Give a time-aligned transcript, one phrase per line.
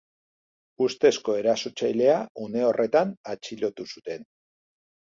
[0.85, 2.17] Ustezko erasotzailea
[2.47, 4.31] une horretan atxilotu zuten.